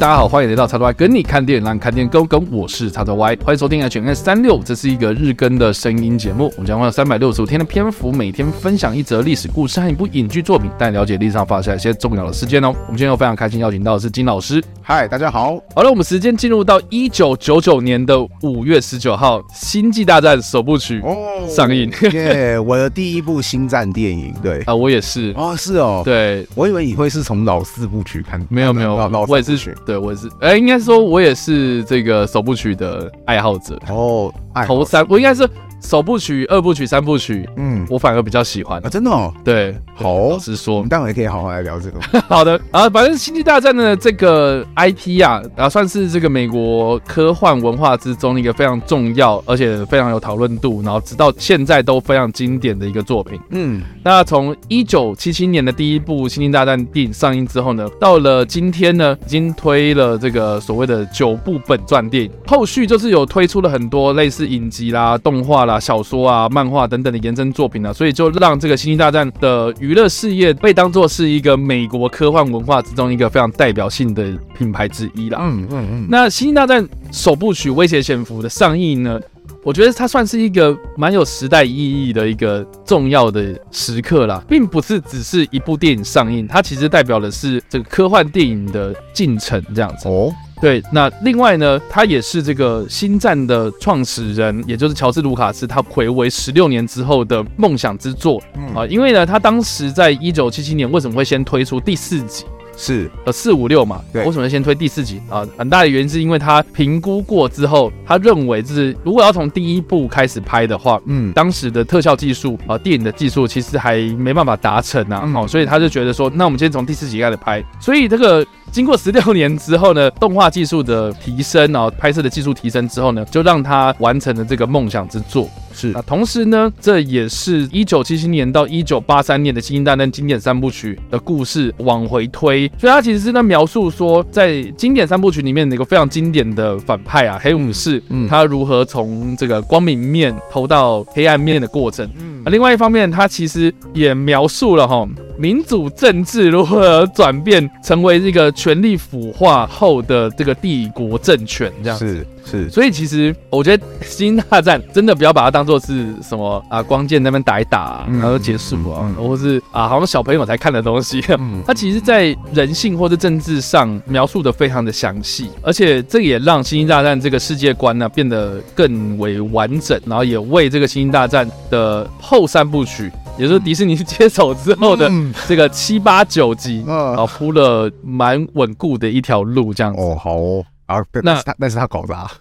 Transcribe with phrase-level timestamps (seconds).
[0.00, 2.50] 大家好，欢迎来到叉叉 Y 跟你看电影，让看电影更跟。
[2.50, 6.50] 我是叉叉 Y，欢迎收听 HNS 三六，这是一个日更的声音节目。
[6.56, 12.68] 我们将花三百六十五天的篇幅，每天分享一则历史故事和一部影剧作品，带你了解历史上发生一些重要的事件哦。
[12.86, 14.64] 我们今天又非常开心邀请到的是金老师。
[14.80, 15.60] 嗨，大家好。
[15.76, 21.14] 好了，我们时间进入到一九九九年的五月十九号，《星际大战》首部曲哦
[21.46, 21.90] 上映。
[22.10, 24.34] 耶、oh, yeah，我的第一部星战电影。
[24.42, 25.34] 对啊，我也是。
[25.36, 26.00] 哦，是哦。
[26.02, 28.42] 对，我以为你会是从老四部曲看。
[28.48, 29.76] 没有没有，老我也是。
[29.90, 30.30] 对，我是。
[30.38, 33.76] 哎，应该说，我也是这个首部曲的爱好者。
[33.88, 34.32] 哦，
[34.64, 35.42] 头三，我应该是。
[35.80, 38.80] 首部曲、二部曲、三部曲，嗯，我反而比较喜欢。
[38.84, 39.32] 啊，真的哦。
[39.44, 41.98] 对，好，老实说，我们待会可以好好来聊这个。
[42.28, 42.60] 好的。
[42.70, 53.40] 啊，反正《星际大战》的这个 IP 啊，啊，算是这个美国科幻文化之中一个非常重要，而且非常有讨论度，然后直到现在都非常经典的一个作品。
[53.50, 66.48] 嗯，那从一九七七年的第一部《星际大战》电影上映之后呢，到了今天呢，已经推了这个所谓的九部本传电影，后续就是有推出了很多类似影集啦、动画啦、小说啊。
[66.48, 75.38] 漫画等等的延伸作品啊，所以就让这个《星际大战》的娱乐事业被当作是一个美国科幻文化之中一个非常代表性的品牌之一啦。
[75.40, 76.06] 嗯嗯嗯。
[76.10, 76.82] 那《星际大战》
[77.12, 79.20] 首部曲《威胁潜伏》的上映呢，
[79.62, 81.72] 我觉得它算是一个蛮有时代意
[82.08, 90.32] 义的一个重要的时刻啦，并不是只是一部电影上映，它其实代表的是这个科幻电影的进程这样子哦。
[90.60, 98.42] 对，那另外呢，他也是这个星战的创始人，也就是乔治·卢卡斯，他回归十六年之后的梦想之作
[98.74, 98.86] 啊。
[98.86, 102.44] 因为呢，他当时在一九七七年为什么会先推出第四集？
[102.76, 104.00] 是呃四五六嘛？
[104.10, 105.46] 对，为什么先推第四集啊？
[105.58, 117.62] 很大的原因是因为他评估过之后，他认为就是如果要从第一部开始拍的话，嗯，当时的特效技术啊，电影的技术其实还没办法达成啊，好，所以他就觉得说，那我们先从第四集开始拍。
[117.80, 118.46] 所以这个。
[118.72, 125.48] 经过十六年之后呢，动画技术的提升，然后拍摄的技术提升之后呢，就让他完成了这个梦想之作。
[125.80, 142.08] 是啊，同时呢，这也是一九七七年到一九八三年的《星际大战》经典三部曲的故事往回推，所以它其实是在描述说，在经典三部曲里面的一个非常经典的反派啊，黑武士，嗯，他如何从这个光明面投到黑暗面的过程。
[142.20, 145.08] 嗯，啊，另外一方面，他其实也描述了哈。
[145.38, 151.72] 民主政治如何转变成为这个权力腐化后的这个帝国政权？
[151.82, 161.20] 这样子是是，所以其实我觉得《星际大战》真的不要把它当做是什么啊，光剑那边打一打、啊，然后结束啊，或是啊，好像小朋友才看的东西。
[161.66, 173.10] 它其实，在人性或者政治上描述的非常的详细，而且这也让《星星大战》这个世界观呢变得更为完整，然后也为这个《星星大战》的后三部曲。
[173.38, 175.10] 也就是迪士尼接手之后的
[175.48, 180.02] 这个七八九集，啊，铺了蛮稳固的一条路，这样子。
[180.02, 180.64] 哦，好哦。
[180.96, 182.30] 啊，那但是他搞砸。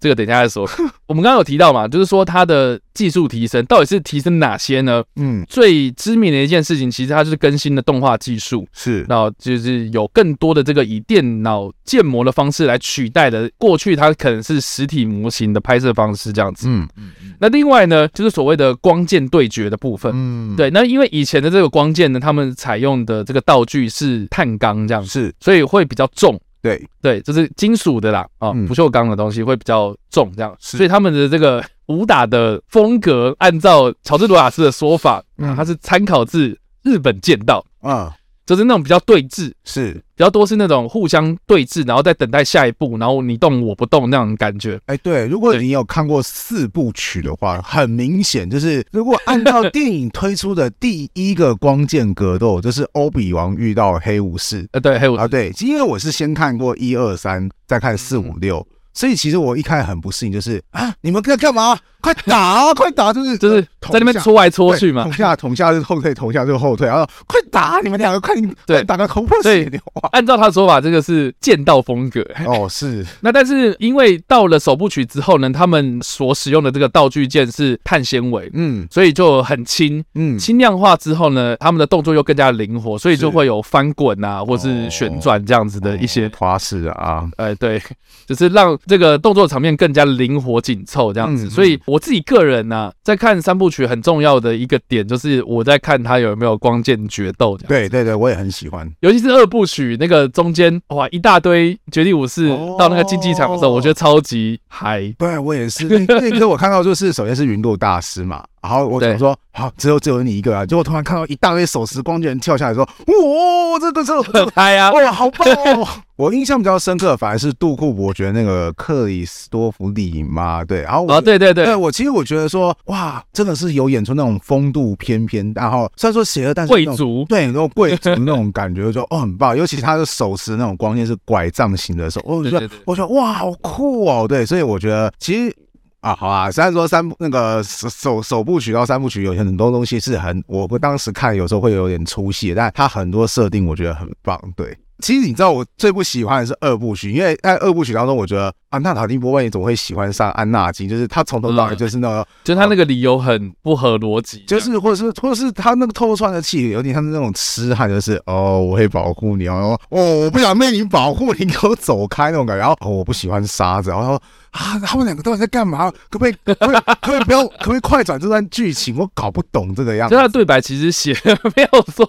[0.00, 0.64] 这个等一下再说。
[1.06, 5.02] 我们刚刚有提到嘛，就是说它的技术提升到底是提升哪些呢？
[5.16, 16.68] 嗯，最知名的一件事情，其实它就是更新的动画技术，是，然后就是有更多的这个以电脑建模的方式来取代的过去它可能是实体模型的拍摄方式这样子。
[16.68, 17.10] 嗯嗯。
[17.40, 20.12] 那另外呢，就是所谓的光剑对决的部分。
[20.14, 20.70] 嗯，对。
[20.70, 26.40] 那因为以前的这个光剑呢，他们采用的这个道具是碳钢这样子，是，所以会比较重。
[26.60, 26.88] 对。
[27.00, 38.14] 对，就是金属的啦，啊、哦，不锈钢的东西会比较重，这样，所以他们的这个武打的风格，按照乔治·罗亚斯的说法，嗯，他是参考自日本剑道，啊。
[38.48, 44.80] 就是那种比较对峙，是比较多是那种互相对峙，然后再等待下一步，然后你动我不动那种感觉。
[44.86, 58.66] 哎，对，如果你有看过四部曲的话，很明显就是，如果按照 电影推出的第一个光剑格斗，就是欧比王遇到黑武士，呃，对，黑武士啊，对，因为我是先看过一二三，再看四五六。
[58.98, 61.78] 所以其实我一开始很不适应，就是啊，你们在干嘛？
[62.00, 63.12] 快打啊， 快打！
[63.12, 67.80] 就是就是在那边搓来搓去嘛，捅下捅下就后退，捅下就后退，然后快打！
[67.82, 68.34] 你们两个快
[68.66, 69.80] 对打个头破血流。
[70.10, 73.06] 按照他的说法，这个是剑道风格哦，是。
[73.20, 87.80] 那但是因为到了首部曲之后呢，他们所使用的这个道具剑是碳纤维，嗯，所以就很轻，嗯，轻量化之后呢，他们的动作又更加灵活，所以就会有翻滚啊，或是旋转这样子的一些花式啊，哎，对，
[88.26, 88.76] 就是让。
[88.88, 97.56] 这个动作场面更加灵活紧凑，这样子，所以我自己个人呢、啊，在看三部曲很重要的一个点，就是我在看他有没有光剑决斗。
[97.68, 102.48] 对对对，我也很喜欢，尤其是二部曲那个中间哇，一大堆绝地武士
[102.78, 105.14] 到那个竞技场的时候，我觉得超级嗨。
[105.18, 105.86] 对，我也是。
[106.08, 108.42] 那那个我看到就是，首先是云落大师嘛。
[108.62, 110.66] 然后我想说，好，只有只有你一个啊！
[110.66, 114.92] 结果突然看到一大堆手持光剑跳下来，说：“哇，这个这个很嗨呀！
[114.92, 135.56] 哇，好棒哦！” 我印象比较深刻，反而是杜库伯爵那个克里斯多弗里嘛，对，然后啊，对对对，对我其实我觉得说，哇，真的是有演出那种风度翩翩，然后虽然说邪恶，但是贵族对那种贵族那种感觉，就哦很棒，尤其他的手持那种光剑是拐杖型的手，我觉得我觉得哇，好酷哦，对，所以我觉得其实。
[136.00, 144.40] 啊，好啊，虽然说三部那个首首首部曲到三部曲有很多东西是很，我不当时看有时候会有点粗细，但它很多设定我觉得很棒。
[144.54, 150.88] 对，其实你知道我最不喜欢的是二部曲，因为在二部曲当中，我觉得安娜塔汀波万怎么会喜欢上安娜金？
[150.88, 162.58] 就是他从头到尾就是那个，嗯、就他那个理由很不合逻辑，就是或者是或者是他那个透穿的气有点像是那种痴汉，就是哦，我会保护你哦，哦，我不想被你保护，你给我走开那种感觉。
[162.58, 164.20] 然后哦，我不喜欢沙子，然后。
[164.50, 165.90] 啊，他们两个到底在干嘛？
[166.08, 168.96] 可不可以， 可不可以，可不可以不要，可不可以快转这段剧情？
[168.96, 170.14] 我搞不懂这个样子。
[170.16, 172.06] 就他对白其实写的没有说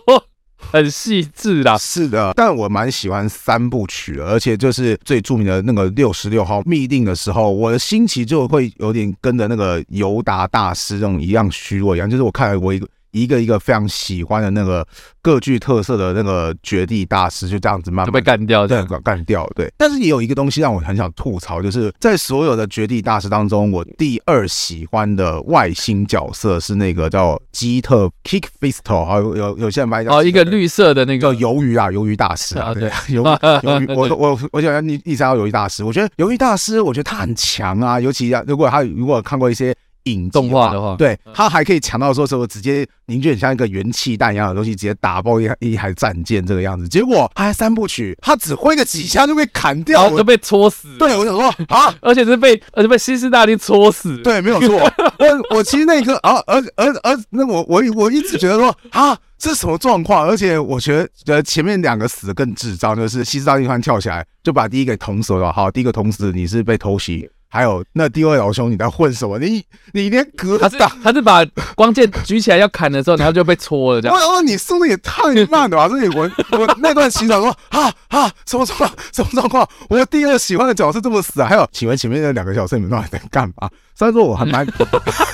[0.72, 1.78] 很细致啦。
[1.78, 12.88] 是的，但我蛮喜欢三部曲的，而且就是最著名的那个六十六号密令的时候，我的心情就会有点跟着那个尤达大师这种一样虚弱一样，就是我看了我一个。
[13.12, 14.86] 一个一个非常喜欢的那个
[15.22, 19.72] 各具特色的那个绝地大师，就这样子慢慢就被干掉，对，干掉，对。
[19.78, 31.20] 但是也有一个东西让我很想吐槽，就是在所有的绝地大师当中，我第二喜欢的外星角色是那个叫基特 Kick Fisto，好，有有有些人把哦，一个绿色的那个。
[31.20, 33.22] 叫鱿鱼啊，鱿鱼大师啊，对， 鱿
[33.62, 39.76] 鱿鱼，我我我想要你一直要鱿鱼大师，我觉得鱿鱼大师，我觉得他很强啊，尤其如果他如果看过一些。
[40.04, 46.88] 影动画的话，对，他还可以强到说，说直接凝聚很像一个元气弹一样的东西，直接打爆一一台战舰这个样子。
[46.88, 50.98] 结果他还三部曲，他只挥个几下就被砍掉，然后就被戳死。
[50.98, 54.18] 对，我想说啊，而且是被而且被西斯大帝戳死。
[54.18, 54.80] 对，没有错。
[55.20, 60.26] 我我其实那一刻啊，而而而那我我我一直觉得说啊，这是什么状况？
[60.26, 65.52] 而且我觉得觉得前面两个死的更智障，就是西斯大帝突然跳起来就把第一个捅死了。
[65.52, 67.30] 好，第一个捅死你是被偷袭。
[67.50, 69.40] 还有那第二位老兄，你在混什么？
[69.40, 71.44] 你你连格他是他是把
[71.76, 74.16] 光剑举起来要砍的时候，然后就被戳了这样。
[74.16, 75.90] 我哦你速度也太慢了吧！
[75.90, 79.68] 所以我 我那段洗澡说啊啊什么状况什么状况？
[79.90, 81.48] 我第二喜欢的角色这么死啊！
[81.48, 83.68] 还有请问前面那两个角色你们到底在干嘛？
[83.96, 84.66] 虽然说我还蛮，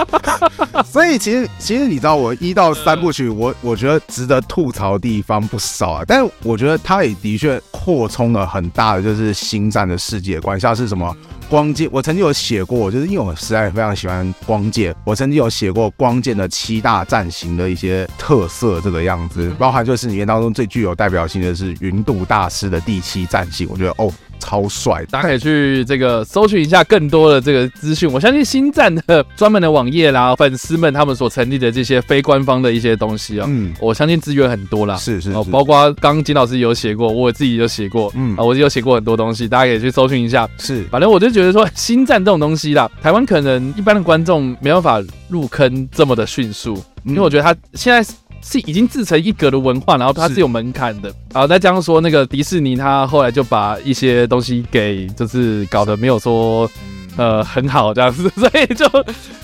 [0.84, 6.04] 所以其实其实你知道我一到三部曲，我我觉得值得吐槽的地方不少啊。
[6.08, 11.16] 但是我觉得他也的确扩充了很大的就是星战的世界观，像是什么。
[11.50, 24.12] 光剑，我曾经有写过，就是因为我实在非常喜欢光剑，我曾经有写过光剑的七大战型的一些特色，这个样子，包含就是里面当中最具有代表性的是云度大师的第七战型，我觉得哦。
[24.46, 28.08] 超帅，大家可以去这个搜寻一下更多的这个资讯。
[28.14, 34.96] 我相信星战的专门的网页啦，粉丝们他们所成立的这些非官方的一些东西啊，嗯，我相信资源很多啦。
[34.98, 40.48] 是是，包括刚刚金老师有写过，我自己有写过，嗯，啊，我有写过很多东西，大家可以去搜寻一下。
[40.60, 48.08] 是，反正我就觉得说，星战这种东西啦，台湾可能一般的观众没办法入坑这么的迅速，因为我觉得他现在。
[48.48, 51.12] 是已经自成一格的文化，然后它是有门槛的。
[51.34, 56.70] 然后再加上说，那个迪士尼，他后来就把一些东西给就是搞得没有说。
[57.18, 59.04] 呃，很好这样子， 所以就，所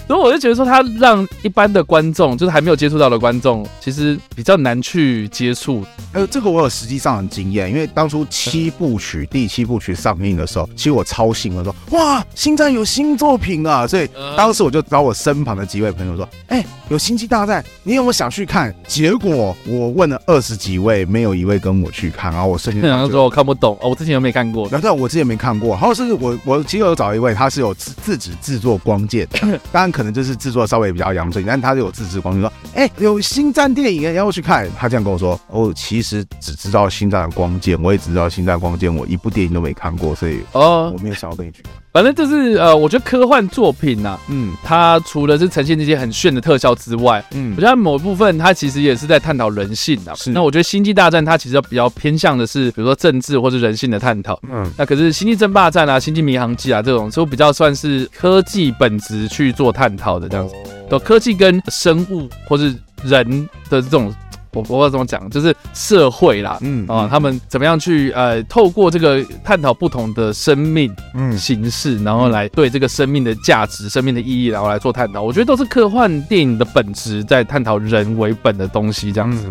[0.10, 5.86] 以我就觉得说，他让一般的观众，就是还没有接触到的观众，其实比较难去接触。
[6.12, 13.88] 呃，这个我有实际上的经验，因为当初七部曲第七部曲上映的时候，其实我超兴奋，说哇，星战有新作品啊！
[13.88, 18.76] 所以当时我就找我身旁的几位朋友说，哎、欸，有星际大战，你有没有想去看？
[18.86, 27.61] 结果我问了二十几位，没有一位跟我去看，然后我瞬间就说我看不懂哦，我之前都没看过，然后我之前没看过，然后甚至我我其实有找一位，他是。
[27.62, 29.28] 有自自己制作光剑，
[29.72, 32.42] 当然可能就是制作稍微比较阳春，但他是有自制光剑。
[32.42, 34.70] 说，哎、欸，有星战电影，要不去看？
[34.78, 41.64] 他这样跟我说，哦，其实只知道星战的光剑，我也只知道星战光剑，我一部电影都没看过，所以哦，我没有想要跟你去。
[41.94, 50.16] 反正就是呃，我觉得科幻作品呐、啊，嗯，它除了是呈现那些很炫的特效之外，嗯，我觉得某一部分它其实也是在探讨人性的。
[50.16, 54.40] 是，那我觉得《星际大战》它其实比较偏向的是，比如说政治或者人性的探讨。
[54.50, 60.56] 嗯，那可是《星际争霸战》啊，《星际迷航记》啊这种，都比较算是科技本质去做探讨的这样子。
[60.90, 64.14] 都科技跟生物或是人的这种。
[64.54, 65.30] 我我要怎么讲？
[65.30, 75.22] 就是社会啦，嗯啊，他们怎么样去呃，透过这个探讨不同的生命嗯形式，然后来对这个生命的价值、生命的意义，然后来做探讨。
[75.22, 79.46] 我觉得都是科幻电影的本质，在探讨人为本的东西这样子。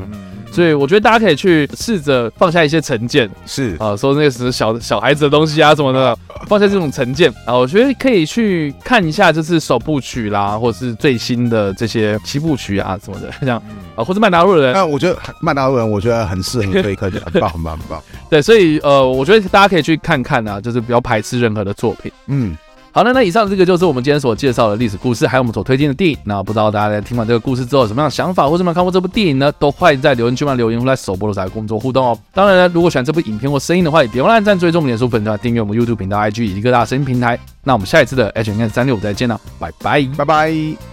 [0.53, 6.17] 所以我觉得大家可以去试着放下一些成见，是啊，说那个是小小孩子的东西啊什么的，
[6.47, 13.63] 放下这种成见啊，我觉得可以去看一下，就是首部曲啦，或者是最新的这些七部曲啊什么的，这样
[13.95, 14.73] 啊，或者曼达洛人。
[14.73, 18.03] 那我觉得曼达洛人，我觉得很适合推课的，很棒，很棒，很棒。
[18.29, 22.11] 对，所以呃，我觉得大家可以去看看啊，就是不要排斥任何的作品。
[22.27, 22.57] 嗯。
[22.93, 26.19] 好的，那以上这个就是我们今天所介绍的历史故事，还有我们所推荐的电影。
[26.25, 29.53] 那不知道大家在听完这个故事之后有什么样的想法，或者有没有看过这部电影呢？
[29.59, 32.19] 都欢迎在留言区里留言，或在首播的时候跟我们做互动哦。
[32.35, 37.39] 当然了，如果喜欢这部影片或声音的话，也别忘了按赞、追踪我们脸书粉团、订阅我们 YouTube 频道、IG 以及各大声音平台。
[37.63, 40.90] 那我们下一次的 H&M 365再见了，拜拜，拜拜。